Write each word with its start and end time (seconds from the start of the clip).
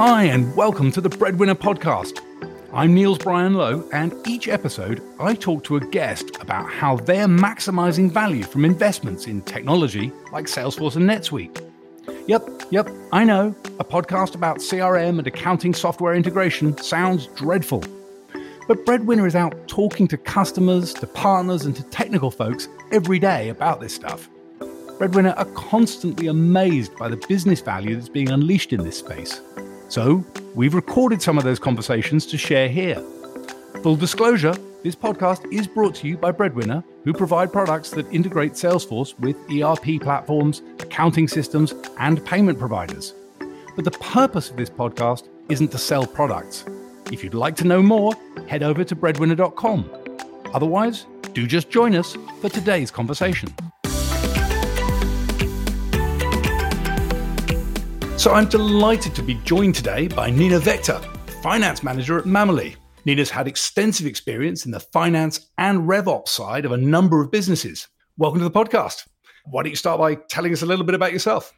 Hi, 0.00 0.22
and 0.26 0.54
welcome 0.54 0.92
to 0.92 1.00
the 1.00 1.08
Breadwinner 1.08 1.56
Podcast. 1.56 2.20
I'm 2.72 2.94
Niels 2.94 3.18
Brian 3.18 3.54
Lowe, 3.54 3.82
and 3.92 4.14
each 4.28 4.46
episode 4.46 5.02
I 5.18 5.34
talk 5.34 5.64
to 5.64 5.74
a 5.74 5.80
guest 5.80 6.36
about 6.40 6.70
how 6.70 6.98
they're 6.98 7.26
maximizing 7.26 8.08
value 8.08 8.44
from 8.44 8.64
investments 8.64 9.26
in 9.26 9.42
technology 9.42 10.12
like 10.32 10.46
Salesforce 10.46 10.94
and 10.94 11.10
NetSuite. 11.10 11.68
Yep, 12.28 12.48
yep, 12.70 12.88
I 13.10 13.24
know, 13.24 13.56
a 13.80 13.84
podcast 13.84 14.36
about 14.36 14.58
CRM 14.58 15.18
and 15.18 15.26
accounting 15.26 15.74
software 15.74 16.14
integration 16.14 16.78
sounds 16.78 17.26
dreadful. 17.34 17.82
But 18.68 18.86
Breadwinner 18.86 19.26
is 19.26 19.34
out 19.34 19.66
talking 19.66 20.06
to 20.06 20.16
customers, 20.16 20.94
to 20.94 21.08
partners, 21.08 21.64
and 21.64 21.74
to 21.74 21.82
technical 21.82 22.30
folks 22.30 22.68
every 22.92 23.18
day 23.18 23.48
about 23.48 23.80
this 23.80 23.96
stuff. 23.96 24.30
Breadwinner 24.98 25.34
are 25.36 25.52
constantly 25.56 26.28
amazed 26.28 26.96
by 26.98 27.08
the 27.08 27.20
business 27.28 27.60
value 27.60 27.96
that's 27.96 28.08
being 28.08 28.30
unleashed 28.30 28.72
in 28.72 28.84
this 28.84 28.98
space. 28.98 29.40
So, 29.88 30.24
we've 30.54 30.74
recorded 30.74 31.22
some 31.22 31.38
of 31.38 31.44
those 31.44 31.58
conversations 31.58 32.26
to 32.26 32.38
share 32.38 32.68
here. 32.68 33.02
Full 33.82 33.96
disclosure 33.96 34.54
this 34.84 34.94
podcast 34.94 35.52
is 35.52 35.66
brought 35.66 35.96
to 35.96 36.08
you 36.08 36.16
by 36.16 36.30
Breadwinner, 36.30 36.84
who 37.04 37.12
provide 37.12 37.52
products 37.52 37.90
that 37.90 38.10
integrate 38.12 38.52
Salesforce 38.52 39.18
with 39.18 39.36
ERP 39.50 40.00
platforms, 40.00 40.62
accounting 40.78 41.26
systems, 41.26 41.74
and 41.98 42.24
payment 42.24 42.58
providers. 42.58 43.12
But 43.74 43.84
the 43.84 43.90
purpose 43.92 44.50
of 44.50 44.56
this 44.56 44.70
podcast 44.70 45.28
isn't 45.48 45.72
to 45.72 45.78
sell 45.78 46.06
products. 46.06 46.64
If 47.10 47.24
you'd 47.24 47.34
like 47.34 47.56
to 47.56 47.64
know 47.64 47.82
more, 47.82 48.12
head 48.46 48.62
over 48.62 48.84
to 48.84 48.94
breadwinner.com. 48.94 49.90
Otherwise, 50.54 51.06
do 51.32 51.46
just 51.46 51.70
join 51.70 51.96
us 51.96 52.16
for 52.40 52.48
today's 52.48 52.90
conversation. 52.90 53.52
So 58.18 58.32
I'm 58.32 58.48
delighted 58.48 59.14
to 59.14 59.22
be 59.22 59.34
joined 59.44 59.76
today 59.76 60.08
by 60.08 60.28
Nina 60.28 60.58
Wachter, 60.58 61.00
finance 61.40 61.84
manager 61.84 62.18
at 62.18 62.24
Mammalys. 62.24 62.74
Nina's 63.04 63.30
had 63.30 63.46
extensive 63.46 64.06
experience 64.06 64.66
in 64.66 64.72
the 64.72 64.80
finance 64.80 65.50
and 65.56 65.88
RevOps 65.88 66.30
side 66.30 66.64
of 66.64 66.72
a 66.72 66.76
number 66.76 67.22
of 67.22 67.30
businesses. 67.30 67.86
Welcome 68.16 68.40
to 68.40 68.44
the 68.44 68.50
podcast. 68.50 69.06
Why 69.44 69.62
don't 69.62 69.70
you 69.70 69.76
start 69.76 70.00
by 70.00 70.16
telling 70.16 70.52
us 70.52 70.62
a 70.62 70.66
little 70.66 70.84
bit 70.84 70.96
about 70.96 71.12
yourself? 71.12 71.54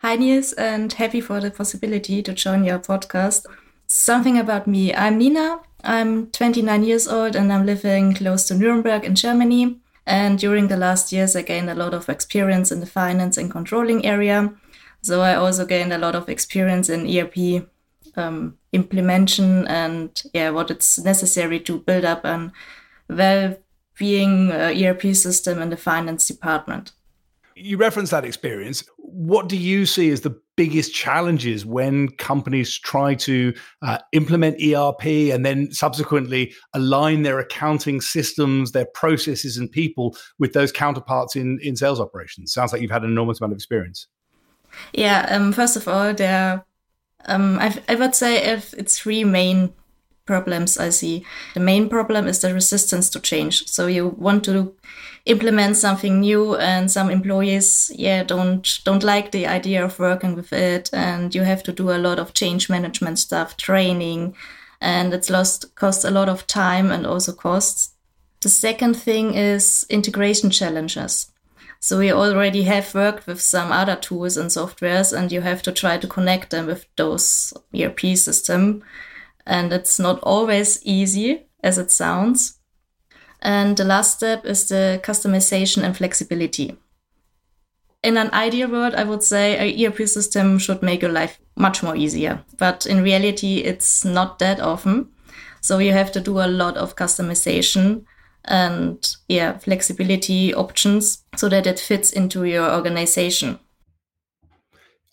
Hi, 0.00 0.16
Niels, 0.16 0.52
and 0.52 0.92
happy 0.92 1.22
for 1.22 1.40
the 1.40 1.50
possibility 1.50 2.22
to 2.22 2.34
join 2.34 2.62
your 2.62 2.78
podcast. 2.78 3.46
Something 3.86 4.38
about 4.38 4.66
me. 4.66 4.94
I'm 4.94 5.16
Nina. 5.16 5.60
I'm 5.82 6.26
29 6.26 6.84
years 6.84 7.08
old 7.08 7.34
and 7.34 7.50
I'm 7.50 7.64
living 7.64 8.12
close 8.12 8.46
to 8.48 8.54
Nuremberg 8.54 9.04
in 9.06 9.14
Germany. 9.14 9.78
And 10.04 10.38
during 10.38 10.68
the 10.68 10.76
last 10.76 11.10
years, 11.10 11.34
I 11.34 11.40
gained 11.40 11.70
a 11.70 11.74
lot 11.74 11.94
of 11.94 12.10
experience 12.10 12.70
in 12.70 12.80
the 12.80 12.86
finance 12.86 13.38
and 13.38 13.50
controlling 13.50 14.04
area. 14.04 14.52
So 15.02 15.20
I 15.20 15.34
also 15.34 15.66
gained 15.66 15.92
a 15.92 15.98
lot 15.98 16.14
of 16.14 16.28
experience 16.28 16.88
in 16.88 17.06
ERP 17.06 17.66
um, 18.16 18.56
implementation 18.72 19.66
and 19.66 20.22
yeah, 20.32 20.50
what 20.50 20.70
it's 20.70 20.98
necessary 20.98 21.60
to 21.60 21.78
build 21.80 22.04
up 22.04 22.24
a 22.24 22.52
well-being 23.08 24.52
uh, 24.52 24.72
ERP 24.76 25.14
system 25.14 25.60
in 25.60 25.70
the 25.70 25.76
finance 25.76 26.28
department. 26.28 26.92
You 27.54 27.76
referenced 27.76 28.12
that 28.12 28.24
experience. 28.24 28.84
What 28.96 29.48
do 29.48 29.56
you 29.56 29.86
see 29.86 30.10
as 30.10 30.22
the 30.22 30.40
biggest 30.56 30.94
challenges 30.94 31.66
when 31.66 32.08
companies 32.12 32.78
try 32.78 33.14
to 33.14 33.52
uh, 33.82 33.98
implement 34.12 34.62
ERP 34.62 35.04
and 35.04 35.44
then 35.44 35.70
subsequently 35.72 36.54
align 36.74 37.22
their 37.22 37.38
accounting 37.38 38.00
systems, 38.00 38.72
their 38.72 38.86
processes, 38.94 39.56
and 39.56 39.70
people 39.70 40.16
with 40.38 40.52
those 40.52 40.72
counterparts 40.72 41.36
in, 41.36 41.58
in 41.62 41.76
sales 41.76 42.00
operations? 42.00 42.52
Sounds 42.52 42.72
like 42.72 42.80
you've 42.80 42.90
had 42.90 43.04
an 43.04 43.10
enormous 43.10 43.40
amount 43.40 43.52
of 43.52 43.56
experience. 43.56 44.06
Yeah, 44.92 45.26
um, 45.30 45.52
first 45.52 45.76
of 45.76 45.88
all, 45.88 46.14
there, 46.14 46.64
um, 47.26 47.58
I, 47.58 47.80
I 47.88 47.94
would 47.94 48.14
say 48.14 48.42
if 48.42 48.74
it's 48.74 48.98
three 48.98 49.24
main 49.24 49.72
problems 50.24 50.78
I 50.78 50.90
see. 50.90 51.24
The 51.54 51.60
main 51.60 51.88
problem 51.88 52.26
is 52.28 52.40
the 52.40 52.54
resistance 52.54 53.10
to 53.10 53.20
change. 53.20 53.66
So 53.68 53.86
you 53.86 54.08
want 54.08 54.44
to 54.44 54.74
implement 55.24 55.76
something 55.76 56.20
new 56.20 56.56
and 56.56 56.90
some 56.90 57.08
employees 57.10 57.92
yeah 57.94 58.24
don't 58.24 58.80
don't 58.84 59.04
like 59.04 59.30
the 59.30 59.46
idea 59.46 59.84
of 59.84 59.98
working 59.98 60.34
with 60.34 60.52
it 60.52 60.90
and 60.92 61.32
you 61.34 61.42
have 61.42 61.62
to 61.62 61.72
do 61.72 61.90
a 61.90 61.98
lot 61.98 62.18
of 62.18 62.34
change 62.34 62.68
management 62.68 63.18
stuff 63.18 63.56
training 63.56 64.34
and 64.80 65.14
it's 65.14 65.30
lost 65.30 65.74
costs 65.76 66.04
a 66.04 66.10
lot 66.10 66.28
of 66.28 66.46
time 66.48 66.90
and 66.90 67.06
also 67.06 67.32
costs 67.32 67.94
the 68.40 68.48
second 68.48 68.94
thing 68.94 69.34
is 69.34 69.86
integration 69.88 70.50
challenges 70.50 71.31
so 71.82 71.98
we 71.98 72.12
already 72.12 72.62
have 72.62 72.94
worked 72.94 73.26
with 73.26 73.40
some 73.40 73.72
other 73.72 73.96
tools 73.96 74.36
and 74.36 74.50
softwares 74.50 75.12
and 75.12 75.32
you 75.32 75.40
have 75.40 75.62
to 75.62 75.72
try 75.72 75.98
to 75.98 76.06
connect 76.06 76.50
them 76.50 76.66
with 76.66 76.86
those 76.96 77.52
erp 77.74 78.00
system 78.16 78.82
and 79.44 79.72
it's 79.72 79.98
not 79.98 80.20
always 80.22 80.80
easy 80.84 81.46
as 81.62 81.78
it 81.78 81.90
sounds 81.90 82.60
and 83.42 83.76
the 83.76 83.84
last 83.84 84.16
step 84.16 84.46
is 84.46 84.68
the 84.68 85.00
customization 85.02 85.82
and 85.82 85.96
flexibility. 85.96 86.76
In 88.04 88.16
an 88.16 88.30
ideal 88.32 88.70
world, 88.70 88.94
I 88.94 89.04
would 89.04 89.22
say 89.22 89.58
a 89.58 89.86
ERP 89.86 90.08
system 90.08 90.58
should 90.58 90.82
make 90.82 91.02
your 91.02 91.10
life 91.10 91.40
much 91.56 91.82
more 91.82 91.96
easier. 91.96 92.44
But 92.58 92.86
in 92.86 93.02
reality, 93.02 93.58
it's 93.58 94.04
not 94.04 94.38
that 94.38 94.60
often. 94.60 95.08
So 95.60 95.78
you 95.78 95.92
have 95.92 96.12
to 96.12 96.20
do 96.20 96.38
a 96.38 96.46
lot 96.46 96.76
of 96.76 96.96
customization 96.96 98.04
and 98.44 99.16
yeah, 99.28 99.58
flexibility 99.58 100.54
options 100.54 101.24
so 101.36 101.48
that 101.48 101.66
it 101.66 101.78
fits 101.78 102.12
into 102.12 102.44
your 102.44 102.72
organization. 102.72 103.58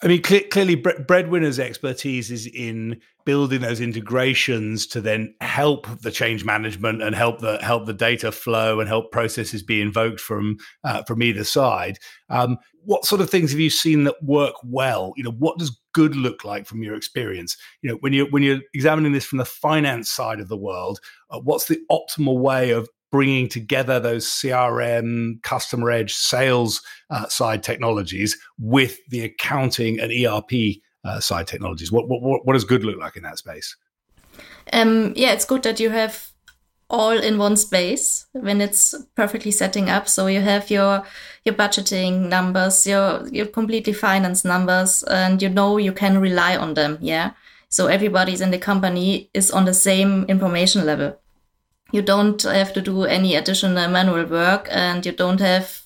I 0.02 0.08
mean, 0.08 0.24
cl- 0.24 0.48
clearly, 0.50 0.76
Breadwinner's 0.76 1.60
expertise 1.60 2.32
is 2.32 2.48
in 2.48 3.02
building 3.26 3.62
those 3.62 3.82
integrations 3.82 4.88
to 4.88 5.02
then 5.02 5.36
help 5.42 5.88
the 6.02 6.10
change 6.10 6.46
management 6.46 7.02
and 7.04 7.14
help 7.14 7.40
the 7.40 7.58
help 7.62 7.86
the 7.86 7.94
data 7.94 8.32
flow 8.32 8.80
and 8.80 8.88
help 8.88 9.12
processes 9.12 9.62
be 9.62 9.82
invoked 9.82 10.22
from 10.22 10.58
uh, 10.86 11.04
from 11.04 11.22
either 11.22 11.44
side. 11.44 12.00
Um, 12.30 12.58
what 12.86 13.06
sort 13.06 13.20
of 13.20 13.30
things 13.30 13.52
have 13.52 13.60
you 13.60 13.70
seen 13.70 14.06
that 14.06 14.24
work 14.24 14.56
well? 14.64 15.14
You 15.18 15.26
know, 15.26 15.32
what 15.32 15.60
does 15.60 15.78
good 15.94 16.16
look 16.16 16.46
like 16.46 16.66
from 16.66 16.82
your 16.82 16.96
experience? 16.96 17.58
You 17.82 17.90
know, 17.90 17.98
when 17.98 18.14
you 18.14 18.26
when 18.28 18.42
you're 18.42 18.62
examining 18.74 19.12
this 19.12 19.26
from 19.26 19.38
the 19.38 19.46
finance 19.46 20.10
side 20.10 20.40
of 20.40 20.48
the 20.48 20.58
world, 20.58 21.00
uh, 21.30 21.40
what's 21.40 21.68
the 21.68 21.82
optimal 21.92 22.40
way 22.40 22.72
of 22.72 22.88
bringing 23.12 23.48
together 23.48 24.00
those 24.00 24.26
CRM, 24.28 25.42
customer 25.44 25.92
edge, 25.92 26.14
sales 26.14 26.82
uh, 27.10 27.28
side 27.28 27.64
technologies 27.64 28.38
with 28.60 28.98
the 29.10 29.22
accounting 29.22 30.00
and 30.00 30.12
ERP 30.12 30.78
uh, 31.04 31.20
side 31.20 31.48
technologies? 31.48 31.92
What, 31.92 32.08
what, 32.08 32.46
what 32.46 32.54
does 32.54 32.64
good 32.64 32.84
look 32.84 32.98
like 32.98 33.16
in 33.16 33.24
that 33.24 33.38
space? 33.38 33.76
Um, 34.72 35.14
yeah, 35.16 35.32
it's 35.32 35.46
good 35.46 35.64
that 35.64 35.80
you 35.80 35.90
have 35.90 36.30
all 36.90 37.12
in 37.12 37.38
one 37.38 37.56
space 37.56 38.26
when 38.32 38.62
it's 38.62 38.96
perfectly 39.16 39.52
setting 39.52 39.90
up. 39.90 40.08
So 40.08 40.28
you 40.28 40.42
have 40.42 40.70
your 40.72 41.04
your 41.46 41.56
budgeting 41.56 42.30
numbers, 42.30 42.86
your 42.88 43.28
your 43.30 43.46
completely 43.46 43.94
finance 43.94 44.44
numbers, 44.44 45.04
and 45.04 45.42
you 45.42 45.50
know 45.50 45.78
you 45.78 45.94
can 45.94 46.20
rely 46.20 46.58
on 46.58 46.74
them. 46.74 46.98
Yeah. 47.02 47.32
So 47.70 47.88
everybody's 47.88 48.42
in 48.42 48.52
the 48.52 48.58
company 48.58 49.30
is 49.34 49.52
on 49.52 49.66
the 49.66 49.74
same 49.74 50.26
information 50.26 50.86
level 50.86 51.20
you 51.92 52.02
don't 52.02 52.42
have 52.44 52.74
to 52.74 52.82
do 52.82 53.04
any 53.04 53.36
additional 53.36 53.88
manual 53.90 54.26
work 54.26 54.68
and 54.72 55.06
you 55.06 55.12
don't 55.12 55.40
have 55.40 55.82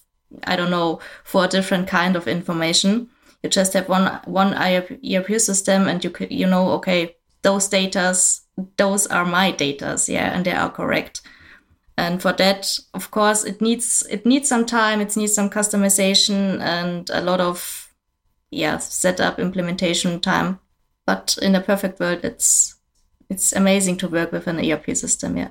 i 0.46 0.56
don't 0.56 0.72
know 0.72 1.00
for 1.24 1.46
a 1.46 1.48
different 1.48 1.88
kind 1.88 2.16
of 2.16 2.28
information. 2.28 3.10
You 3.44 3.50
just 3.50 3.74
have 3.74 3.90
one 3.90 4.20
one 4.26 4.54
erp 4.54 5.40
system 5.40 5.88
and 5.88 6.04
you 6.04 6.14
you 6.30 6.48
know 6.48 6.72
okay 6.72 7.18
those 7.42 7.70
datas 7.70 8.42
those 8.78 9.06
are 9.08 9.26
my 9.26 9.52
datas 9.52 10.08
yeah 10.08 10.34
and 10.34 10.46
they 10.46 10.54
are 10.54 10.72
correct. 10.72 11.22
And 11.98 12.22
for 12.22 12.34
that 12.34 12.80
of 12.94 13.12
course 13.12 13.44
it 13.44 13.62
needs 13.62 14.08
it 14.10 14.26
needs 14.26 14.50
some 14.50 14.66
time 14.66 15.02
it 15.02 15.16
needs 15.18 15.34
some 15.34 15.50
customization 15.50 16.62
and 16.62 17.10
a 17.10 17.22
lot 17.22 17.42
of 17.42 17.94
yeah 18.50 18.78
setup 18.78 19.40
implementation 19.40 20.20
time. 20.20 20.60
But 21.06 21.38
in 21.42 21.56
a 21.56 21.62
perfect 21.62 22.00
world 22.00 22.24
it's 22.24 22.76
it's 23.30 23.54
amazing 23.54 23.98
to 23.98 24.08
work 24.08 24.32
with 24.32 24.48
an 24.48 24.58
erp 24.58 24.96
system 24.96 25.38
yeah 25.38 25.50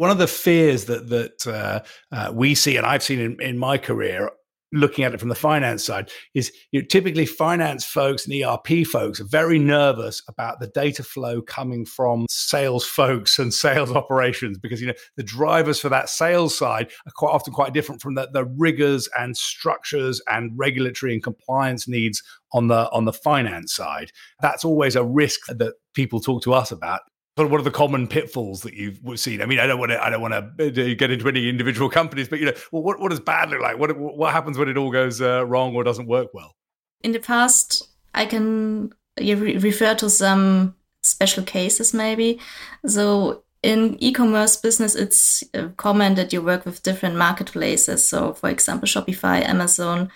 one 0.00 0.10
of 0.10 0.16
the 0.16 0.26
fears 0.26 0.86
that 0.86 1.10
that 1.10 1.46
uh, 1.46 1.80
uh, 2.10 2.32
we 2.32 2.54
see, 2.54 2.78
and 2.78 2.86
I've 2.86 3.02
seen 3.02 3.20
in, 3.20 3.36
in 3.38 3.58
my 3.58 3.76
career, 3.76 4.30
looking 4.72 5.04
at 5.04 5.12
it 5.12 5.20
from 5.20 5.28
the 5.28 5.34
finance 5.34 5.84
side, 5.84 6.10
is 6.32 6.50
you 6.72 6.80
know, 6.80 6.86
typically 6.86 7.26
finance 7.26 7.84
folks 7.84 8.26
and 8.26 8.42
ERP 8.42 8.86
folks 8.86 9.20
are 9.20 9.28
very 9.28 9.58
nervous 9.58 10.22
about 10.26 10.58
the 10.58 10.68
data 10.68 11.02
flow 11.02 11.42
coming 11.42 11.84
from 11.84 12.24
sales 12.30 12.86
folks 12.86 13.38
and 13.38 13.52
sales 13.52 13.90
operations 13.94 14.56
because 14.56 14.80
you 14.80 14.86
know 14.86 14.94
the 15.18 15.22
drivers 15.22 15.78
for 15.78 15.90
that 15.90 16.08
sales 16.08 16.56
side 16.56 16.90
are 17.06 17.12
quite 17.14 17.32
often 17.32 17.52
quite 17.52 17.74
different 17.74 18.00
from 18.00 18.14
the, 18.14 18.26
the 18.32 18.46
rigors 18.56 19.06
and 19.18 19.36
structures 19.36 20.22
and 20.30 20.50
regulatory 20.56 21.12
and 21.12 21.22
compliance 21.22 21.86
needs 21.86 22.22
on 22.54 22.68
the 22.68 22.90
on 22.90 23.04
the 23.04 23.12
finance 23.12 23.74
side. 23.74 24.12
That's 24.40 24.64
always 24.64 24.96
a 24.96 25.04
risk 25.04 25.40
that 25.48 25.74
people 25.92 26.20
talk 26.20 26.42
to 26.44 26.54
us 26.54 26.72
about 26.72 27.00
sort 27.36 27.46
of 27.46 27.52
what 27.52 27.60
are 27.60 27.64
the 27.64 27.70
common 27.70 28.06
pitfalls 28.06 28.62
that 28.62 28.74
you've 28.74 29.00
seen? 29.18 29.40
I 29.40 29.46
mean, 29.46 29.58
I 29.58 29.66
don't 29.66 29.78
want 29.78 29.92
to, 29.92 30.04
I 30.04 30.10
don't 30.10 30.20
want 30.20 30.34
to 30.34 30.66
uh, 30.66 30.94
get 30.94 31.10
into 31.10 31.28
any 31.28 31.48
individual 31.48 31.88
companies, 31.88 32.28
but 32.28 32.40
you 32.40 32.46
know, 32.46 32.52
well, 32.72 32.82
what 32.82 33.00
what 33.00 33.10
does 33.10 33.20
bad 33.20 33.50
look 33.50 33.60
like? 33.60 33.78
What 33.78 33.96
what 33.98 34.32
happens 34.32 34.58
when 34.58 34.68
it 34.68 34.76
all 34.76 34.90
goes 34.90 35.20
uh, 35.20 35.46
wrong 35.46 35.74
or 35.74 35.84
doesn't 35.84 36.06
work 36.06 36.28
well? 36.34 36.56
In 37.02 37.12
the 37.12 37.20
past, 37.20 37.88
I 38.14 38.26
can 38.26 38.92
re- 39.18 39.56
refer 39.56 39.94
to 39.96 40.10
some 40.10 40.74
special 41.02 41.44
cases 41.44 41.94
maybe. 41.94 42.38
So 42.86 43.42
in 43.62 43.96
e-commerce 44.00 44.56
business, 44.56 44.94
it's 44.94 45.44
uh, 45.54 45.68
common 45.76 46.14
that 46.14 46.32
you 46.32 46.42
work 46.42 46.64
with 46.64 46.82
different 46.82 47.16
marketplaces. 47.16 48.06
So 48.06 48.34
for 48.34 48.48
example, 48.50 48.86
Shopify, 48.86 49.44
Amazon, 49.46 50.10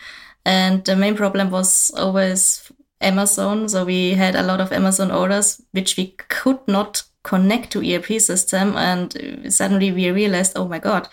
and 0.44 0.84
the 0.84 0.96
main 0.96 1.14
problem 1.14 1.50
was 1.50 1.90
always 1.96 2.70
Amazon. 3.00 3.68
So 3.68 3.84
we 3.84 4.14
had 4.14 4.34
a 4.34 4.42
lot 4.42 4.60
of 4.60 4.72
Amazon 4.72 5.10
orders, 5.10 5.62
which 5.72 5.96
we 5.96 6.14
could 6.28 6.60
not 6.66 7.04
connect 7.22 7.70
to 7.72 7.94
ERP 7.94 8.20
system. 8.20 8.76
And 8.76 9.52
suddenly 9.52 9.92
we 9.92 10.10
realized, 10.10 10.52
oh 10.56 10.68
my 10.68 10.78
God, 10.78 11.08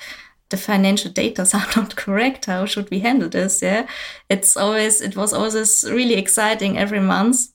the 0.50 0.58
financial 0.58 1.12
data 1.12 1.42
are 1.54 1.68
not 1.76 1.96
correct. 1.96 2.46
How 2.46 2.66
should 2.66 2.92
we 2.92 3.00
handle 3.00 3.30
this? 3.30 3.62
Yeah. 3.62 3.88
It's 4.30 4.56
always, 4.56 5.02
it 5.02 5.16
was 5.16 5.34
always 5.34 5.86
really 5.90 6.16
exciting 6.16 6.78
every 6.78 7.00
month 7.00 7.50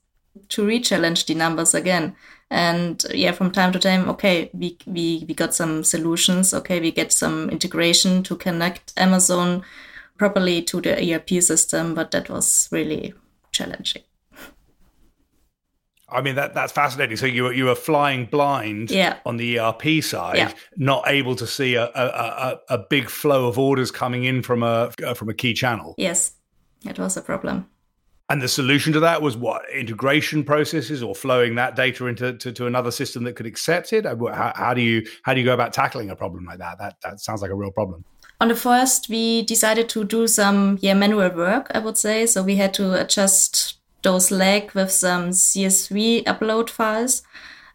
to 0.49 0.67
re-challenge 0.67 1.26
the 1.26 1.34
numbers 1.34 1.75
again. 1.75 2.17
And 2.50 3.05
yeah, 3.12 3.32
from 3.32 3.50
time 3.50 3.72
to 3.72 3.79
time, 3.79 4.08
okay, 4.11 4.50
we, 4.52 4.79
we, 4.87 5.25
we 5.26 5.34
got 5.34 5.55
some 5.55 5.82
solutions. 5.82 6.55
Okay. 6.55 6.81
We 6.81 6.90
get 6.90 7.12
some 7.12 7.50
integration 7.50 8.22
to 8.25 8.37
connect 8.37 8.93
Amazon 8.96 9.64
properly 10.17 10.62
to 10.62 10.81
the 10.81 11.14
ERP 11.14 11.43
system, 11.43 11.94
but 11.94 12.11
that 12.12 12.31
was 12.31 12.69
really 12.70 13.14
challenging. 13.52 14.02
I 16.17 16.23
mean 16.23 16.35
that 16.37 16.55
that's 16.55 16.73
fascinating. 16.73 17.19
So 17.19 17.27
you 17.27 17.45
were 17.45 17.53
you 17.53 17.67
were 17.67 17.75
flying 17.75 18.25
blind 18.25 18.91
yeah. 18.91 19.19
on 19.27 19.37
the 19.37 19.59
ERP 19.59 20.03
side, 20.03 20.39
yeah. 20.39 20.53
not 20.77 21.07
able 21.07 21.37
to 21.37 21.47
see 21.47 21.75
a, 21.75 21.85
a, 21.85 21.91
a, 21.95 22.59
a, 22.71 22.79
big 22.79 23.11
flow 23.11 23.47
of 23.47 23.59
orders 23.59 23.91
coming 23.91 24.25
in 24.25 24.43
from 24.43 24.63
a 24.63 24.91
uh, 25.07 25.13
from 25.13 25.29
a 25.29 25.35
key 25.35 25.53
channel. 25.53 25.95
Yes, 25.99 26.33
it 26.87 26.99
was 26.99 27.19
a 27.19 27.21
problem. 27.21 27.69
And 28.31 28.41
the 28.41 28.49
solution 28.49 28.95
to 28.95 29.01
that 29.01 29.21
was 29.21 29.37
what 29.37 29.63
integration 29.71 30.43
processes 30.43 31.03
or 31.03 31.15
flowing 31.15 31.55
that 31.57 31.77
data 31.77 32.07
into 32.07 32.33
to, 32.33 32.51
to 32.51 32.67
another 32.67 32.91
system 32.91 33.25
that 33.25 33.37
could 33.37 33.47
accept 33.47 33.93
it. 33.93 34.07
How, 34.07 34.53
how 34.57 34.73
do 34.73 34.81
you 34.81 35.07
how 35.23 35.35
do 35.35 35.41
you 35.41 35.45
go 35.45 35.53
about 35.53 35.75
tackling 35.75 36.09
a 36.09 36.17
problem 36.17 36.47
like 36.47 36.59
that? 36.59 36.79
That 36.79 36.97
that 37.03 37.21
sounds 37.21 37.43
like 37.43 37.51
a 37.51 37.55
real 37.55 37.73
problem. 37.73 38.07
On 38.41 38.49
the 38.49 38.57
first, 38.57 39.11
we 39.11 39.43
decided 39.43 39.91
to 39.91 40.03
do 40.05 40.27
some 40.27 40.79
yeah 40.81 40.95
manual 40.95 41.29
work. 41.29 41.71
I 41.75 41.79
would 41.79 41.99
say 41.99 42.25
so. 42.25 42.43
We 42.43 42.57
had 42.57 42.73
to 42.75 42.99
adjust 42.99 43.77
those 44.06 44.31
lag 44.31 44.73
with 44.73 44.93
some 44.93 45.31
CSV 45.31 46.23
upload 46.25 46.70
files 46.70 47.23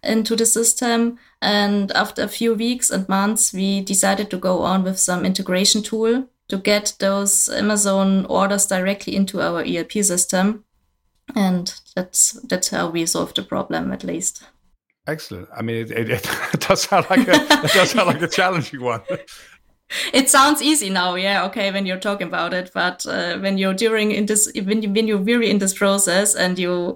into 0.01 0.33
the 0.33 0.45
system. 0.45 1.19
And 1.41 1.91
after 1.91 2.23
a 2.23 2.29
few 2.29 2.53
weeks 2.55 2.89
and 2.89 3.07
months, 3.09 3.53
we 3.53 3.81
decided 3.81 4.29
to 4.29 4.37
go 4.37 4.61
on 4.61 4.83
with 4.83 4.97
some 4.97 5.25
integration 5.25 5.83
tool 5.83 6.29
to 6.47 6.57
get 6.57 6.93
those 6.99 7.49
Amazon 7.49 8.25
orders 8.27 8.65
directly 8.65 9.15
into 9.15 9.41
our 9.41 9.59
ERP 9.59 9.91
system. 9.91 10.63
And 11.35 11.73
that's 11.95 12.31
that's 12.47 12.69
how 12.69 12.89
we 12.89 13.05
solved 13.05 13.35
the 13.35 13.43
problem, 13.43 13.91
at 13.91 14.03
least. 14.05 14.43
Excellent. 15.07 15.49
I 15.55 15.61
mean, 15.61 15.77
it, 15.77 15.91
it, 15.91 16.09
it 16.53 16.59
does 16.61 16.83
sound 16.83 17.07
like 17.09 17.27
a 17.27 17.35
it 17.65 17.73
does 17.73 17.91
sound 17.91 18.07
like 18.07 18.21
a 18.21 18.27
challenging 18.27 18.81
one 18.81 19.01
it 20.13 20.29
sounds 20.29 20.61
easy 20.61 20.89
now, 20.89 21.15
yeah, 21.15 21.45
okay, 21.45 21.71
when 21.71 21.85
you're 21.85 21.99
talking 21.99 22.27
about 22.27 22.53
it, 22.53 22.71
but 22.73 23.05
uh, 23.05 23.37
when 23.39 23.57
you're 23.57 23.73
during 23.73 24.11
in 24.11 24.25
this, 24.25 24.51
when, 24.63 24.81
you, 24.81 24.89
when 24.89 25.07
you're 25.07 25.17
really 25.17 25.49
in 25.49 25.59
this 25.59 25.73
process 25.73 26.35
and 26.35 26.57
you, 26.57 26.95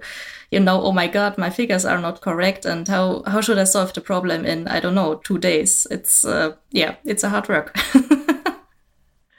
you 0.50 0.60
know, 0.60 0.82
oh 0.82 0.92
my 0.92 1.06
god, 1.06 1.38
my 1.38 1.50
figures 1.50 1.84
are 1.84 2.00
not 2.00 2.20
correct, 2.20 2.64
and 2.64 2.86
how 2.86 3.22
how 3.26 3.40
should 3.40 3.58
I 3.58 3.64
solve 3.64 3.92
the 3.92 4.00
problem 4.00 4.44
in 4.44 4.68
I 4.68 4.80
don't 4.80 4.94
know 4.94 5.16
two 5.16 5.38
days? 5.38 5.86
It's 5.90 6.24
uh, 6.24 6.54
yeah, 6.70 6.96
it's 7.04 7.24
a 7.24 7.28
hard 7.28 7.48
work. 7.48 7.76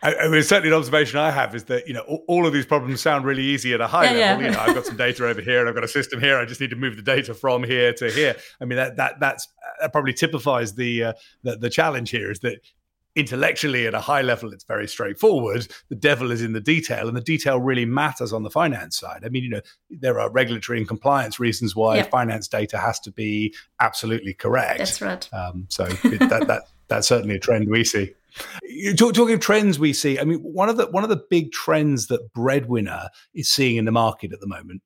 I, 0.04 0.14
I 0.16 0.28
mean, 0.28 0.44
certainly 0.44 0.70
an 0.70 0.78
observation 0.78 1.18
I 1.18 1.32
have 1.32 1.56
is 1.56 1.64
that 1.66 1.88
you 1.88 1.94
know 1.94 2.02
all, 2.02 2.24
all 2.28 2.46
of 2.46 2.54
these 2.54 2.66
problems 2.66 3.02
sound 3.02 3.26
really 3.26 3.44
easy 3.44 3.74
at 3.74 3.82
a 3.82 3.88
high 3.88 4.06
yeah, 4.06 4.12
level. 4.12 4.44
Yeah. 4.44 4.50
You 4.50 4.56
know, 4.56 4.62
I've 4.62 4.76
got 4.76 4.86
some 4.86 4.98
data 4.98 5.26
over 5.26 5.42
here, 5.42 5.60
and 5.60 5.70
I've 5.70 5.76
got 5.76 5.84
a 5.84 5.88
system 5.88 6.20
here. 6.20 6.38
I 6.38 6.46
just 6.46 6.62
need 6.62 6.70
to 6.70 6.76
move 6.76 6.98
the 6.98 7.02
data 7.02 7.34
from 7.34 7.64
here 7.64 7.94
to 7.94 8.12
here. 8.12 8.36
I 8.62 8.66
mean, 8.66 8.78
that 8.78 8.98
that 8.98 9.20
that's 9.20 9.48
that 9.82 9.92
probably 9.92 10.14
typifies 10.14 10.76
the 10.76 11.04
uh, 11.06 11.14
the, 11.44 11.56
the 11.56 11.70
challenge 11.70 12.10
here 12.12 12.32
is 12.32 12.40
that 12.42 12.60
intellectually 13.18 13.88
at 13.88 13.96
a 13.96 14.00
high 14.00 14.22
level 14.22 14.54
it's 14.54 14.64
very 14.64 14.88
straightforward. 14.88 15.68
The 15.90 15.96
devil 15.96 16.32
is 16.32 16.44
in 16.44 16.54
the 16.54 16.62
detail 16.62 17.08
and 17.08 17.18
the 17.18 17.22
detail 17.22 17.60
really 17.60 17.86
matters 17.86 18.32
on 18.32 18.44
the 18.44 18.52
finance 18.52 18.98
side. 18.98 19.24
I 19.26 19.30
mean 19.30 19.44
you 19.44 19.50
know 19.50 19.62
there 19.90 20.20
are 20.20 20.30
regulatory 20.30 20.78
and 20.78 20.88
compliance 20.88 21.40
reasons 21.40 21.76
why 21.76 21.98
yep. 21.98 22.12
finance 22.12 22.48
data 22.48 22.78
has 22.78 23.00
to 23.02 23.12
be 23.12 23.54
absolutely 23.82 24.36
correct. 24.36 24.78
That's 24.78 25.02
right. 25.02 25.34
Um, 25.34 25.66
so 25.70 25.86
it, 26.04 26.20
that, 26.30 26.48
that 26.48 26.64
that's 26.88 27.08
certainly 27.08 27.36
a 27.36 27.40
trend 27.40 27.68
we 27.70 27.84
see. 27.84 28.14
You 28.64 28.96
talk, 28.96 29.16
talking 29.16 29.34
of 29.34 29.40
trends 29.40 29.80
we 29.80 29.94
see 29.94 30.20
i 30.20 30.24
mean 30.24 30.38
one 30.40 30.70
of 30.70 30.78
the 30.78 30.86
one 30.92 31.04
of 31.04 31.10
the 31.10 31.24
big 31.28 31.52
trends 31.52 32.06
that 32.08 32.34
breadwinner 32.34 33.10
is 33.34 33.50
seeing 33.50 33.78
in 33.78 33.86
the 33.86 33.92
market 33.92 34.32
at 34.32 34.40
the 34.40 34.48
moment 34.48 34.84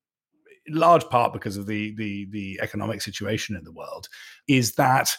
in 0.65 0.75
large 0.75 1.07
part 1.09 1.33
because 1.33 1.57
of 1.57 1.65
the 1.65 1.93
the 1.95 2.27
the 2.29 2.59
economic 2.61 3.01
situation 3.01 3.57
in 3.57 3.65
the 3.65 3.71
world 3.73 4.07
is 4.47 4.75
that 4.75 5.17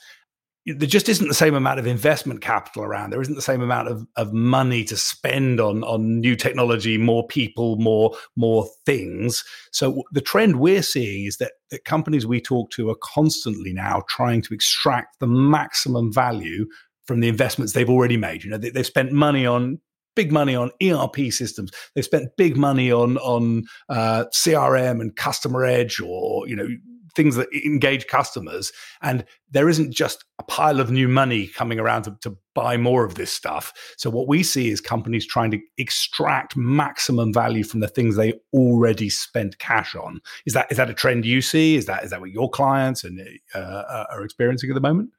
there 0.67 0.89
just 0.89 1.09
isn't 1.09 1.27
the 1.27 1.35
same 1.35 1.55
amount 1.55 1.81
of 1.81 1.87
investment 1.87 2.41
capital 2.41 2.85
around. 2.85 3.11
There 3.11 3.21
isn't 3.21 3.35
the 3.35 3.43
same 3.43 3.63
amount 3.63 3.89
of, 3.89 4.07
of 4.17 4.33
money 4.33 4.85
to 4.85 4.97
spend 4.97 5.61
on, 5.61 5.83
on 5.83 6.21
new 6.21 6.37
technology, 6.37 6.99
more 6.99 7.27
people, 7.27 7.77
more 7.77 8.15
more 8.37 8.67
things. 8.87 9.45
So 9.73 10.05
the 10.13 10.21
trend 10.21 10.61
we're 10.61 10.83
seeing 10.83 11.27
is 11.27 11.39
that 11.39 11.53
the 11.71 11.81
companies 11.81 12.27
we 12.27 12.41
talk 12.41 12.71
to 12.73 12.91
are 12.91 12.97
constantly 13.03 13.73
now 13.73 14.05
trying 14.09 14.43
to 14.43 14.55
extract 14.55 15.19
the 15.19 15.27
maximum 15.27 16.13
value 16.13 16.67
from 17.07 17.21
the 17.21 17.29
investments 17.29 17.73
they've 17.73 17.91
already 17.91 18.17
made. 18.17 18.45
You 18.45 18.51
know, 18.51 18.59
they, 18.59 18.71
they've 18.71 18.87
spent 18.87 19.11
money 19.11 19.45
on 19.45 19.81
big 20.15 20.31
money 20.31 20.55
on 20.55 20.71
ERP 20.83 21.33
systems. 21.33 21.71
They've 21.95 22.05
spent 22.05 22.37
big 22.37 22.57
money 22.57 22.93
on 22.93 23.19
on 23.19 23.65
uh, 23.89 24.27
CRM 24.33 25.01
and 25.01 25.17
customer 25.17 25.65
edge, 25.65 26.01
or 26.01 26.47
you 26.47 26.55
know 26.55 26.69
things 27.15 27.37
that 27.37 27.49
engage 27.53 28.07
customers. 28.07 28.73
And 29.03 29.25
there 29.51 29.69
isn't 29.69 29.93
just 29.93 30.25
a 30.39 30.43
pile 30.43 30.81
of 30.81 30.91
new 30.91 31.09
money 31.09 31.47
coming 31.47 31.79
around 31.79 32.05
to, 32.05 32.17
to, 32.23 32.37
buy 32.55 32.77
more 32.77 33.03
of 33.03 33.15
this 33.15 33.33
stuff. 33.33 33.73
So 33.97 34.11
what 34.11 34.29
we 34.29 34.43
see 34.43 34.69
is 34.69 34.79
companies 34.79 35.27
trying 35.27 35.51
to 35.53 35.61
extract 35.79 36.55
maximum 36.55 37.33
value 37.33 37.65
from 37.65 37.81
the 37.81 37.89
things 37.89 38.15
they 38.15 38.35
already 38.53 39.09
spent 39.09 39.59
cash 39.59 39.95
on. 39.95 40.21
Is 40.45 40.53
that 40.53 40.71
is 40.71 40.77
that 40.77 40.91
a 40.91 40.93
trend 40.93 41.25
you 41.25 41.41
see? 41.41 41.77
Is 41.77 41.87
that 41.87 42.05
is 42.05 42.11
that 42.11 42.21
what 42.21 42.31
your 42.31 42.51
clients 42.51 43.05
and 43.05 43.19
uh, 43.55 43.59
uh 43.59 44.05
are 44.11 44.23
experiencing 44.23 44.69
at 44.69 44.75
the 44.75 44.83
moment? 44.83 45.13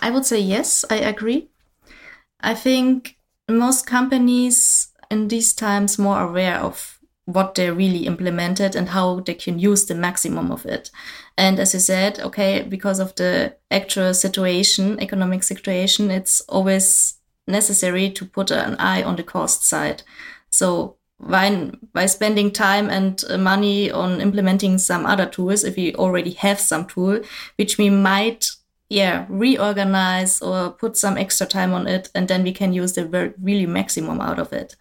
I 0.00 0.10
would 0.10 0.26
say 0.26 0.38
yes. 0.38 0.84
I 0.90 0.96
agree. 0.96 1.48
I 2.40 2.54
think 2.54 3.16
most 3.48 3.86
companies 3.86 4.88
in 5.10 5.28
these 5.28 5.52
times 5.52 5.98
more 5.98 6.20
aware 6.20 6.58
of 6.58 6.99
what 7.32 7.54
they 7.54 7.70
really 7.70 8.06
implemented 8.06 8.74
and 8.74 8.88
how 8.88 9.20
they 9.20 9.34
can 9.34 9.58
use 9.58 9.86
the 9.86 9.94
maximum 9.94 10.50
of 10.50 10.66
it. 10.66 10.90
And 11.36 11.58
as 11.58 11.74
you 11.74 11.80
said, 11.80 12.20
okay, 12.20 12.62
because 12.62 13.00
of 13.00 13.14
the 13.16 13.56
actual 13.70 14.14
situation, 14.14 15.00
economic 15.00 15.42
situation, 15.42 16.10
it's 16.10 16.40
always 16.42 17.14
necessary 17.46 18.10
to 18.10 18.24
put 18.24 18.50
an 18.50 18.76
eye 18.76 19.02
on 19.02 19.16
the 19.16 19.22
cost 19.22 19.64
side. 19.64 20.02
So 20.50 20.96
by, 21.18 21.70
by 21.92 22.06
spending 22.06 22.50
time 22.50 22.88
and 22.88 23.22
uh, 23.28 23.38
money 23.38 23.90
on 23.90 24.20
implementing 24.20 24.78
some 24.78 25.06
other 25.06 25.26
tools, 25.26 25.64
if 25.64 25.76
we 25.76 25.94
already 25.94 26.32
have 26.32 26.60
some 26.60 26.86
tool, 26.86 27.20
which 27.56 27.78
we 27.78 27.90
might 27.90 28.50
yeah 28.90 29.24
reorganize 29.28 30.42
or 30.42 30.70
put 30.70 30.96
some 30.96 31.16
extra 31.16 31.46
time 31.46 31.72
on 31.72 31.86
it 31.86 32.10
and 32.14 32.26
then 32.26 32.42
we 32.42 32.52
can 32.52 32.72
use 32.72 32.94
the 32.94 33.32
really 33.40 33.64
maximum 33.64 34.20
out 34.20 34.40
of 34.40 34.52
it 34.52 34.74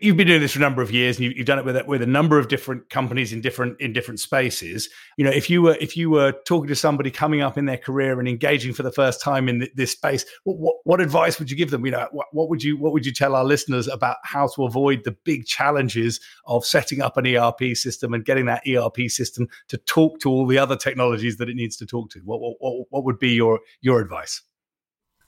you've 0.00 0.16
been 0.16 0.26
doing 0.26 0.40
this 0.40 0.52
for 0.52 0.58
a 0.58 0.62
number 0.62 0.82
of 0.82 0.90
years 0.90 1.18
and 1.18 1.26
you've 1.26 1.46
done 1.46 1.58
it 1.58 1.64
with 1.64 1.76
a, 1.76 1.84
with 1.84 2.02
a 2.02 2.06
number 2.06 2.38
of 2.38 2.48
different 2.48 2.88
companies 2.90 3.32
in 3.32 3.40
different 3.40 3.80
in 3.80 3.92
different 3.92 4.20
spaces. 4.20 4.88
You 5.16 5.24
know 5.24 5.30
if 5.30 5.50
you 5.50 5.62
were 5.62 5.76
if 5.80 5.96
you 5.96 6.10
were 6.10 6.32
talking 6.46 6.68
to 6.68 6.74
somebody 6.74 7.10
coming 7.10 7.40
up 7.40 7.58
in 7.58 7.66
their 7.66 7.76
career 7.76 8.18
and 8.18 8.28
engaging 8.28 8.72
for 8.72 8.82
the 8.82 8.92
first 8.92 9.20
time 9.20 9.48
in 9.48 9.68
this 9.74 9.92
space 9.92 10.24
what, 10.44 10.58
what, 10.58 10.76
what 10.84 11.00
advice 11.00 11.38
would 11.38 11.50
you 11.50 11.56
give 11.56 11.70
them? 11.70 11.84
You 11.84 11.92
know 11.92 12.08
what, 12.12 12.26
what, 12.32 12.48
would 12.48 12.62
you 12.62 12.78
what 12.78 12.92
would 12.92 13.06
you 13.06 13.12
tell 13.12 13.34
our 13.34 13.44
listeners 13.44 13.88
about 13.88 14.16
how 14.24 14.48
to 14.48 14.64
avoid 14.64 15.02
the 15.04 15.12
big 15.24 15.46
challenges 15.46 16.20
of 16.46 16.64
setting 16.64 17.00
up 17.02 17.16
an 17.16 17.26
erp 17.26 17.60
system 17.74 18.14
and 18.14 18.24
getting 18.24 18.46
that 18.46 18.62
erp 18.66 18.96
system 19.08 19.48
to 19.68 19.76
talk 19.76 20.20
to 20.20 20.30
all 20.30 20.46
the 20.46 20.58
other 20.58 20.76
technologies 20.76 21.36
that 21.36 21.48
it 21.48 21.56
needs 21.56 21.76
to 21.76 21.86
talk 21.86 22.10
to? 22.10 22.20
What 22.20 22.40
what, 22.40 22.86
what 22.90 23.04
would 23.04 23.18
be 23.18 23.30
your 23.30 23.60
your 23.80 24.00
advice 24.00 24.42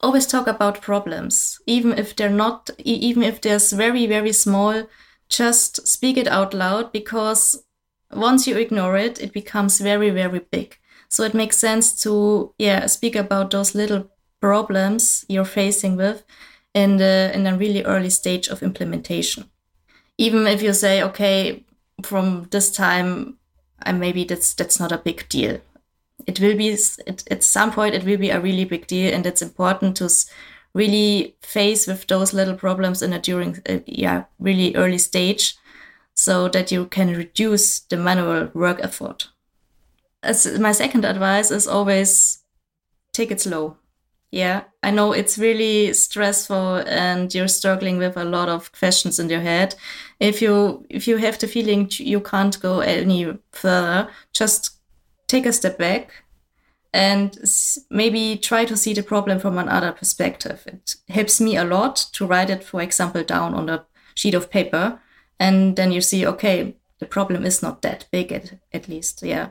always 0.03 0.27
talk 0.27 0.47
about 0.47 0.83
problems, 0.83 1.61
even 1.67 1.99
if 1.99 2.17
they're 2.17 2.29
not, 2.29 2.71
even 2.79 3.23
if 3.23 3.41
they're 3.41 3.59
very, 3.59 4.07
very 4.07 4.33
small, 4.33 4.87
just 5.29 5.87
speak 5.87 6.17
it 6.17 6.29
out 6.29 6.53
loud 6.53 6.93
because 6.93 7.65
once 8.11 8.47
you 8.47 8.57
ignore 8.57 8.97
it, 8.97 9.23
it 9.23 9.33
becomes 9.33 9.81
very, 9.81 10.11
very 10.11 10.41
big. 10.51 10.79
So 11.09 11.23
it 11.23 11.35
makes 11.35 11.57
sense 11.57 12.01
to, 12.03 12.55
yeah, 12.59 12.87
speak 12.87 13.17
about 13.17 13.51
those 13.51 13.75
little 13.75 14.11
problems 14.41 15.25
you're 15.29 15.45
facing 15.45 15.97
with 15.97 16.25
in 16.75 16.97
the, 16.97 17.31
in 17.35 17.47
a 17.47 17.57
really 17.57 17.85
early 17.85 18.11
stage 18.11 18.49
of 18.49 18.63
implementation. 18.63 19.51
Even 20.19 20.47
if 20.47 20.63
you 20.63 20.73
say, 20.73 21.03
okay, 21.03 21.65
from 22.03 22.49
this 22.51 22.71
time, 22.71 23.39
and 23.83 24.01
maybe 24.01 24.25
that's, 24.25 24.55
that's 24.55 24.81
not 24.81 24.93
a 24.93 24.99
big 24.99 25.29
deal 25.29 25.61
it 26.27 26.41
will 26.41 26.57
be 26.57 26.69
it, 26.69 27.25
at 27.31 27.43
some 27.43 27.73
point 27.73 27.95
it 27.95 28.05
will 28.05 28.19
be 28.19 28.31
a 28.31 28.41
really 28.41 28.65
big 28.65 28.87
deal 28.87 29.13
and 29.15 29.27
it's 29.27 29.43
important 29.43 29.97
to 29.97 30.09
really 30.75 31.37
face 31.43 31.87
with 31.87 32.07
those 32.07 32.33
little 32.33 32.55
problems 32.55 33.03
in 33.03 33.13
a 33.13 33.19
during 33.19 33.59
a, 33.69 33.83
yeah 33.87 34.25
really 34.39 34.75
early 34.75 34.99
stage 34.99 35.57
so 36.15 36.49
that 36.49 36.71
you 36.71 36.87
can 36.87 37.15
reduce 37.15 37.81
the 37.81 37.97
manual 37.97 38.51
work 38.55 38.79
effort. 38.83 39.29
As 40.23 40.59
my 40.59 40.73
second 40.73 41.05
advice 41.05 41.51
is 41.51 41.67
always 41.67 42.43
take 43.13 43.31
it 43.31 43.41
slow. 43.41 43.77
Yeah, 44.31 44.65
I 44.83 44.91
know 44.91 45.13
it's 45.13 45.37
really 45.37 45.93
stressful 45.93 46.77
and 46.87 47.35
you're 47.35 47.49
struggling 47.49 47.99
with 47.99 48.17
a 48.17 48.25
lot 48.25 48.49
of 48.49 48.73
questions 48.73 49.19
in 49.19 49.29
your 49.29 49.41
head. 49.41 49.75
If 50.21 50.41
you 50.41 50.87
if 50.89 51.07
you 51.07 51.19
have 51.19 51.39
the 51.39 51.47
feeling 51.47 51.91
you 51.93 52.21
can't 52.21 52.59
go 52.61 52.81
any 52.81 53.37
further, 53.51 54.09
just 54.33 54.79
take 55.33 55.47
a 55.47 55.53
step 55.53 55.79
back 55.79 56.25
and 56.93 57.39
maybe 57.91 58.37
try 58.37 58.67
to 58.67 58.77
see 58.77 58.93
the 58.93 59.03
problem 59.03 59.41
from 59.41 59.57
another 59.57 59.93
perspective. 59.93 60.63
It 60.67 60.97
helps 61.09 61.41
me 61.41 61.57
a 61.57 61.65
lot 61.65 61.97
to 62.13 62.27
write 62.27 62.51
it, 62.51 62.63
for 62.63 62.83
example, 62.83 63.25
down 63.25 63.55
on 63.55 63.71
a 63.71 63.87
sheet 64.15 64.35
of 64.35 64.51
paper. 64.51 65.01
And 65.41 65.77
then 65.77 65.91
you 65.91 66.03
see, 66.03 66.27
okay, 66.27 66.77
the 66.99 67.07
problem 67.07 67.47
is 67.47 67.63
not 67.63 67.81
that 67.83 68.07
big 68.13 68.31
at, 68.31 68.59
at 68.73 68.89
least. 68.89 69.23
Yeah. 69.23 69.49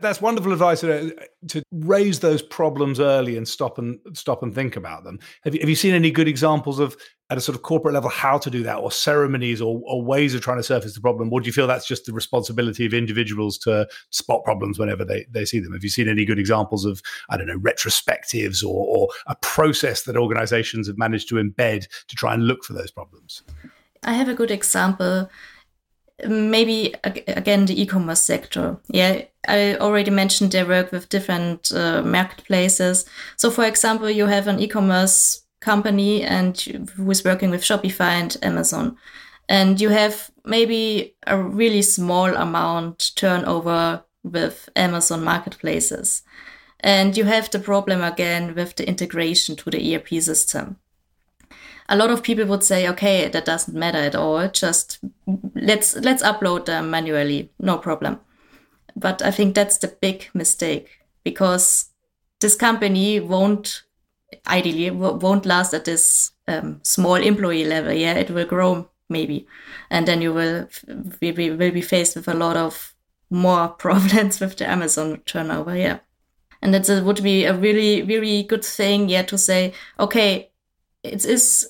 That's 0.00 0.22
wonderful 0.22 0.52
advice 0.52 0.80
to, 0.80 1.16
to 1.48 1.62
raise 1.72 2.20
those 2.20 2.40
problems 2.40 3.00
early 3.00 3.36
and 3.36 3.48
stop 3.48 3.78
and 3.78 3.98
stop 4.12 4.44
and 4.44 4.54
think 4.54 4.76
about 4.76 5.02
them. 5.02 5.18
Have 5.42 5.54
you, 5.54 5.60
have 5.60 5.68
you 5.68 5.74
seen 5.74 5.92
any 5.92 6.12
good 6.12 6.28
examples 6.28 6.78
of 6.78 6.96
at 7.30 7.36
a 7.36 7.40
sort 7.40 7.56
of 7.56 7.62
corporate 7.62 7.92
level 7.92 8.08
how 8.08 8.38
to 8.38 8.48
do 8.48 8.62
that, 8.62 8.76
or 8.76 8.90
ceremonies, 8.90 9.60
or, 9.60 9.82
or 9.84 10.02
ways 10.02 10.34
of 10.34 10.40
trying 10.40 10.56
to 10.56 10.62
surface 10.62 10.94
the 10.94 11.00
problem? 11.00 11.30
Or 11.32 11.40
do 11.40 11.46
you 11.46 11.52
feel 11.52 11.66
that's 11.66 11.86
just 11.86 12.06
the 12.06 12.12
responsibility 12.12 12.86
of 12.86 12.94
individuals 12.94 13.58
to 13.58 13.86
spot 14.10 14.44
problems 14.44 14.78
whenever 14.78 15.04
they, 15.04 15.26
they 15.30 15.44
see 15.44 15.58
them? 15.58 15.72
Have 15.72 15.82
you 15.82 15.90
seen 15.90 16.08
any 16.08 16.24
good 16.24 16.38
examples 16.38 16.84
of 16.84 17.02
I 17.28 17.36
don't 17.36 17.48
know 17.48 17.58
retrospectives 17.58 18.64
or, 18.64 18.86
or 18.86 19.08
a 19.26 19.34
process 19.36 20.04
that 20.04 20.16
organisations 20.16 20.86
have 20.86 20.96
managed 20.96 21.28
to 21.30 21.34
embed 21.34 21.88
to 22.06 22.16
try 22.16 22.34
and 22.34 22.46
look 22.46 22.64
for 22.64 22.72
those 22.72 22.90
problems? 22.90 23.42
I 24.04 24.12
have 24.14 24.28
a 24.28 24.34
good 24.34 24.50
example 24.50 25.28
maybe 26.26 26.94
again 27.04 27.66
the 27.66 27.80
e-commerce 27.80 28.22
sector. 28.22 28.78
Yeah 28.88 29.22
i 29.48 29.76
already 29.76 30.10
mentioned 30.10 30.52
their 30.52 30.66
work 30.66 30.92
with 30.92 31.08
different 31.08 31.72
uh, 31.72 32.02
marketplaces. 32.02 33.06
So 33.36 33.50
for 33.50 33.64
example 33.64 34.10
you 34.10 34.26
have 34.26 34.46
an 34.46 34.60
e-commerce 34.60 35.42
company 35.60 36.22
and 36.22 36.58
who 36.96 37.10
is 37.10 37.24
working 37.24 37.50
with 37.50 37.62
shopify 37.62 38.12
and 38.20 38.36
amazon. 38.42 38.96
And 39.48 39.80
you 39.80 39.88
have 39.88 40.30
maybe 40.44 41.16
a 41.26 41.42
really 41.42 41.82
small 41.82 42.36
amount 42.36 43.12
turnover 43.16 44.04
with 44.22 44.68
amazon 44.76 45.24
marketplaces. 45.24 46.22
And 46.80 47.16
you 47.16 47.24
have 47.24 47.50
the 47.50 47.58
problem 47.58 48.02
again 48.02 48.54
with 48.54 48.76
the 48.76 48.86
integration 48.86 49.56
to 49.56 49.70
the 49.70 49.94
erp 49.94 50.08
system. 50.22 50.76
A 51.88 51.96
lot 51.96 52.10
of 52.10 52.22
people 52.22 52.44
would 52.44 52.62
say, 52.62 52.86
okay, 52.88 53.28
that 53.28 53.46
doesn't 53.46 53.76
matter 53.76 53.98
at 53.98 54.14
all. 54.14 54.46
Just 54.48 54.98
let's 55.60 55.96
let's 55.96 56.22
upload 56.22 56.66
them 56.66 56.90
manually, 56.90 57.50
no 57.58 57.78
problem. 57.78 58.20
But 58.96 59.22
I 59.22 59.30
think 59.30 59.54
that's 59.54 59.78
the 59.78 59.88
big 59.88 60.28
mistake 60.34 60.88
because 61.24 61.90
this 62.40 62.54
company 62.54 63.20
won't 63.20 63.82
ideally 64.46 64.90
won't 64.90 65.46
last 65.46 65.74
at 65.74 65.84
this 65.84 66.32
um, 66.46 66.80
small 66.82 67.14
employee 67.14 67.64
level. 67.64 67.92
Yeah, 67.92 68.14
it 68.14 68.30
will 68.30 68.46
grow 68.46 68.88
maybe, 69.08 69.46
and 69.90 70.06
then 70.06 70.22
you 70.22 70.32
will 70.32 70.68
we 71.20 71.32
will 71.32 71.70
be 71.70 71.82
faced 71.82 72.16
with 72.16 72.28
a 72.28 72.34
lot 72.34 72.56
of 72.56 72.94
more 73.30 73.68
problems 73.78 74.40
with 74.40 74.56
the 74.56 74.68
Amazon 74.68 75.22
turnover. 75.26 75.76
Yeah, 75.76 75.98
and 76.62 76.74
that 76.74 77.04
would 77.04 77.22
be 77.22 77.44
a 77.44 77.54
really 77.54 78.02
really 78.02 78.42
good 78.42 78.64
thing. 78.64 79.08
Yeah, 79.08 79.22
to 79.22 79.38
say 79.38 79.72
okay, 79.98 80.50
it 81.02 81.24
is 81.24 81.68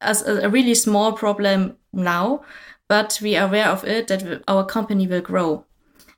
as 0.00 0.22
a 0.26 0.48
really 0.50 0.74
small 0.74 1.12
problem 1.12 1.76
now, 1.92 2.42
but 2.88 3.18
we 3.22 3.36
are 3.36 3.48
aware 3.48 3.68
of 3.68 3.84
it 3.84 4.08
that 4.08 4.42
our 4.46 4.64
company 4.64 5.06
will 5.06 5.20
grow. 5.20 5.64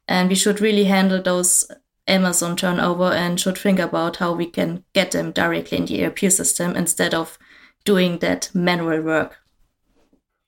And 0.06 0.28
we 0.28 0.34
should 0.34 0.60
really 0.60 0.84
handle 0.84 1.22
those 1.22 1.70
Amazon 2.06 2.56
turnover 2.56 3.12
and 3.12 3.38
should 3.38 3.58
think 3.58 3.78
about 3.78 4.16
how 4.16 4.32
we 4.32 4.46
can 4.46 4.84
get 4.94 5.10
them 5.12 5.32
directly 5.32 5.78
in 5.78 5.86
the 5.86 6.04
ERP 6.04 6.18
system 6.30 6.74
instead 6.74 7.14
of 7.14 7.38
doing 7.84 8.18
that 8.18 8.50
manual 8.54 9.02
work. 9.02 9.38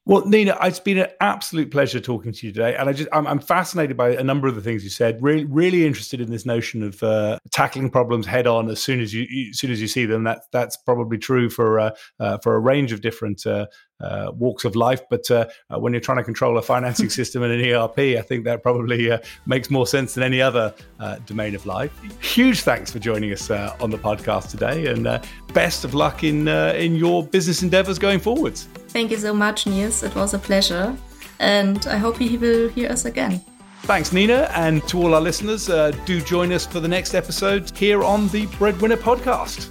Well, 0.06 0.26
Nina, 0.26 0.56
it's 0.62 0.80
been 0.80 0.98
an 0.98 1.08
absolute 1.20 1.70
pleasure 1.70 2.00
talking 2.00 2.32
to 2.32 2.46
you 2.46 2.52
today, 2.52 2.74
and 2.74 2.88
I 2.88 2.92
just 2.94 3.08
I'm, 3.12 3.26
I'm 3.26 3.38
fascinated 3.38 3.98
by 3.98 4.10
a 4.10 4.24
number 4.24 4.48
of 4.48 4.54
the 4.54 4.62
things 4.62 4.82
you 4.82 4.88
said. 4.88 5.22
Really, 5.22 5.44
really 5.44 5.86
interested 5.86 6.22
in 6.22 6.30
this 6.30 6.46
notion 6.46 6.82
of 6.82 7.02
uh, 7.02 7.38
tackling 7.50 7.90
problems 7.90 8.26
head 8.26 8.46
on 8.46 8.70
as 8.70 8.82
soon 8.82 9.00
as 9.00 9.12
you, 9.12 9.26
as 9.50 9.58
soon 9.58 9.70
as 9.70 9.80
you 9.80 9.86
see 9.86 10.06
them. 10.06 10.24
That 10.24 10.44
that's 10.52 10.76
probably 10.76 11.18
true 11.18 11.50
for 11.50 11.78
uh, 11.78 11.90
uh, 12.18 12.38
for 12.38 12.54
a 12.54 12.58
range 12.58 12.92
of 12.92 13.02
different 13.02 13.46
uh, 13.46 13.66
uh, 14.00 14.32
walks 14.34 14.64
of 14.64 14.74
life. 14.74 15.02
But 15.10 15.30
uh, 15.30 15.46
when 15.68 15.92
you're 15.92 16.00
trying 16.00 16.18
to 16.18 16.24
control 16.24 16.56
a 16.56 16.62
financing 16.62 17.10
system 17.20 17.42
and 17.42 17.52
an 17.52 17.60
ERP, 17.60 17.98
I 17.98 18.22
think 18.22 18.44
that 18.46 18.62
probably 18.62 19.10
uh, 19.10 19.18
makes 19.44 19.68
more 19.68 19.86
sense 19.86 20.14
than 20.14 20.24
any 20.24 20.40
other 20.40 20.74
uh, 20.98 21.16
domain 21.26 21.54
of 21.54 21.66
life. 21.66 21.92
Huge 22.22 22.62
thanks 22.62 22.90
for 22.90 23.00
joining 23.00 23.32
us 23.32 23.50
uh, 23.50 23.76
on 23.80 23.90
the 23.90 23.98
podcast 23.98 24.50
today, 24.50 24.86
and 24.86 25.22
best 25.52 25.84
of 25.84 25.92
luck 25.92 26.24
in 26.24 26.48
in 26.48 26.96
your 26.96 27.22
business 27.22 27.62
endeavors 27.62 27.98
going 27.98 28.18
forwards. 28.18 28.66
Thank 28.92 29.12
you 29.12 29.18
so 29.18 29.32
much, 29.32 29.66
Niels. 29.66 30.02
It 30.02 30.14
was 30.14 30.34
a 30.34 30.38
pleasure, 30.38 30.96
and 31.38 31.86
I 31.86 31.96
hope 31.96 32.20
you 32.20 32.38
will 32.38 32.68
hear 32.70 32.90
us 32.90 33.04
again. 33.04 33.40
Thanks, 33.82 34.12
Nina. 34.12 34.50
And 34.54 34.86
to 34.88 34.98
all 34.98 35.14
our 35.14 35.20
listeners, 35.20 35.70
uh, 35.70 35.92
do 36.04 36.20
join 36.20 36.52
us 36.52 36.66
for 36.66 36.80
the 36.80 36.88
next 36.88 37.14
episode 37.14 37.76
here 37.76 38.02
on 38.02 38.28
the 38.28 38.46
Breadwinner 38.58 38.96
Podcast. 38.96 39.68